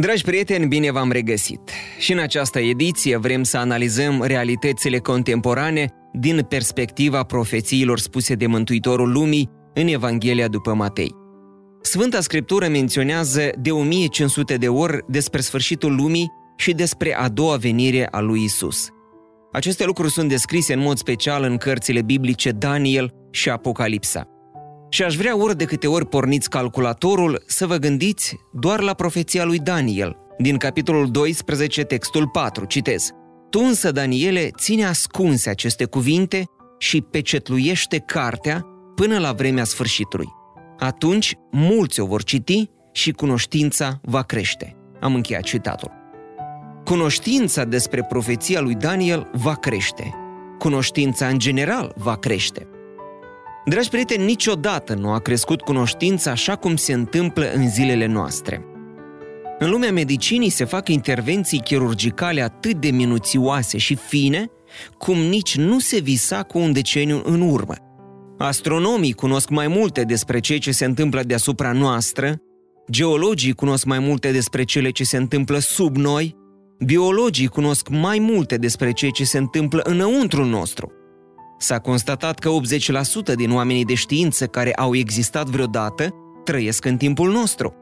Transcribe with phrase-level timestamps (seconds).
[0.00, 1.60] Dragi prieteni, bine v-am regăsit!
[1.98, 9.12] Și în această ediție vrem să analizăm realitățile contemporane din perspectiva profețiilor spuse de Mântuitorul
[9.12, 11.14] Lumii în Evanghelia după Matei.
[11.82, 18.08] Sfânta Scriptură menționează de 1500 de ori despre sfârșitul lumii și despre a doua venire
[18.10, 18.88] a lui Isus.
[19.52, 24.39] Aceste lucruri sunt descrise în mod special în cărțile biblice Daniel și Apocalipsa.
[24.92, 29.44] Și aș vrea ori de câte ori porniți calculatorul să vă gândiți doar la profeția
[29.44, 33.10] lui Daniel, din capitolul 12, textul 4, citez.
[33.50, 36.44] Tu însă, Daniele, ține ascunse aceste cuvinte
[36.78, 40.28] și pecetluiește cartea până la vremea sfârșitului.
[40.78, 44.76] Atunci mulți o vor citi și cunoștința va crește.
[45.00, 45.90] Am încheiat citatul.
[46.84, 50.14] Cunoștința despre profeția lui Daniel va crește.
[50.58, 52.69] Cunoștința în general va crește.
[53.64, 58.64] Dragi prieteni, niciodată nu a crescut cunoștința așa cum se întâmplă în zilele noastre.
[59.58, 64.46] În lumea medicinii se fac intervenții chirurgicale atât de minuțioase și fine,
[64.98, 67.74] cum nici nu se visa cu un deceniu în urmă.
[68.38, 72.36] Astronomii cunosc mai multe despre ceea ce se întâmplă deasupra noastră,
[72.90, 76.36] geologii cunosc mai multe despre cele ce se întâmplă sub noi,
[76.84, 80.92] biologii cunosc mai multe despre ceea ce se întâmplă înăuntru nostru–
[81.62, 82.50] S-a constatat că
[83.32, 86.14] 80% din oamenii de știință care au existat vreodată
[86.44, 87.74] trăiesc în timpul nostru.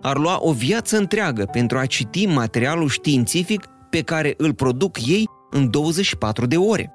[0.00, 5.28] Ar lua o viață întreagă pentru a citi materialul științific pe care îl produc ei
[5.50, 6.94] în 24 de ore.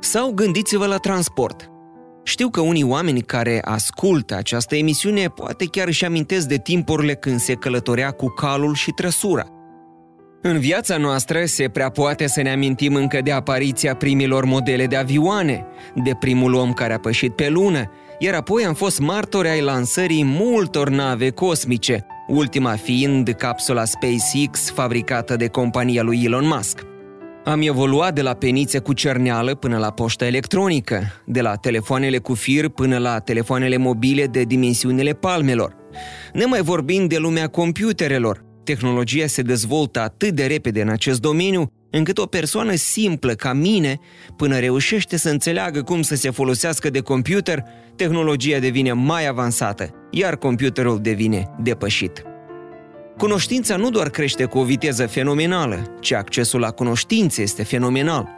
[0.00, 1.70] Sau gândiți-vă la transport.
[2.22, 7.40] Știu că unii oameni care ascultă această emisiune poate chiar își amintesc de timpurile când
[7.40, 9.55] se călătorea cu calul și trăsura.
[10.48, 14.96] În viața noastră se prea poate să ne amintim încă de apariția primilor modele de
[14.96, 15.64] avioane,
[15.94, 20.24] de primul om care a pășit pe lună, iar apoi am fost martori ai lansării
[20.24, 26.80] multor nave cosmice, ultima fiind capsula SpaceX fabricată de compania lui Elon Musk.
[27.44, 32.34] Am evoluat de la penițe cu cerneală până la poștă electronică, de la telefoanele cu
[32.34, 35.76] fir până la telefoanele mobile de dimensiunile palmelor.
[36.32, 41.72] Ne mai vorbim de lumea computerelor, Tehnologia se dezvoltă atât de repede în acest domeniu,
[41.90, 43.98] încât o persoană simplă ca mine,
[44.36, 47.64] până reușește să înțeleagă cum să se folosească de computer,
[47.96, 52.22] tehnologia devine mai avansată, iar computerul devine depășit.
[53.18, 58.28] Cunoștința nu doar crește cu o viteză fenomenală, ci accesul la cunoștințe este fenomenal.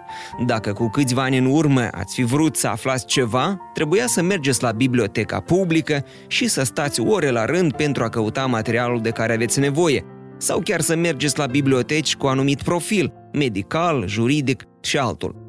[0.46, 4.62] Dacă cu câțiva ani în urmă ați fi vrut să aflați ceva, trebuia să mergeți
[4.62, 9.32] la biblioteca publică și să stați ore la rând pentru a căuta materialul de care
[9.32, 10.04] aveți nevoie,
[10.38, 15.46] sau chiar să mergeți la biblioteci cu anumit profil, medical, juridic și altul.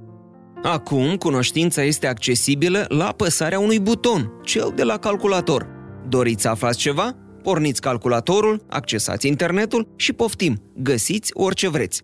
[0.64, 5.68] Acum, cunoștința este accesibilă la apăsarea unui buton, cel de la calculator.
[6.08, 7.16] Doriți să aflați ceva?
[7.44, 12.02] Porniți calculatorul, accesați internetul și poftim, găsiți orice vreți.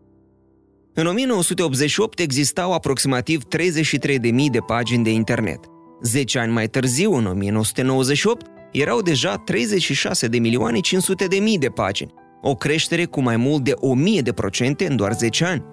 [0.94, 4.19] În 1988 existau aproximativ 33.000
[4.52, 5.59] de pagini de internet.
[6.02, 11.67] 10 ani mai târziu, în 1998, erau deja 36 de milioane 500 de mii de
[11.67, 12.13] pagini,
[12.47, 15.63] o creștere cu mai mult de 1000 de procente în doar 10 ani.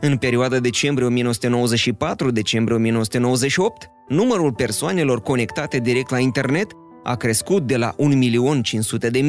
[0.00, 6.70] În perioada decembrie 1994-decembrie 1998, numărul persoanelor conectate direct la internet
[7.04, 9.20] a crescut de la 1.500.000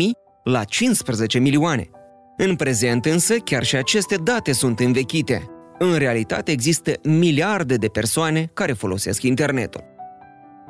[0.43, 1.89] la 15 milioane.
[2.37, 5.45] În prezent însă, chiar și aceste date sunt învechite.
[5.79, 9.83] În realitate există miliarde de persoane care folosesc internetul.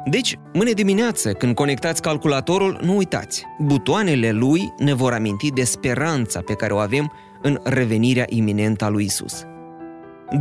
[0.06, 6.42] Deci, mâine dimineață, când conectați calculatorul, nu uitați, butoanele lui ne vor aminti de speranța
[6.42, 7.12] pe care o avem
[7.42, 9.44] în revenirea iminentă a lui Isus.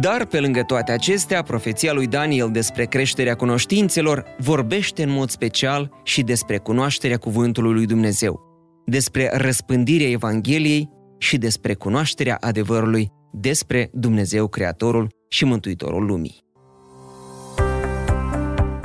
[0.00, 5.90] Dar, pe lângă toate acestea, profeția lui Daniel despre creșterea cunoștințelor vorbește în mod special
[6.04, 8.40] și despre cunoașterea cuvântului lui Dumnezeu,
[8.86, 10.88] despre răspândirea Evangheliei
[11.18, 16.46] și despre cunoașterea adevărului despre Dumnezeu Creatorul și Mântuitorul lumii.